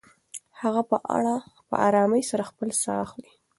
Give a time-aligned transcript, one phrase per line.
[0.61, 0.81] هغه
[1.69, 3.29] په ارامۍ سره خپله ساه اخلې.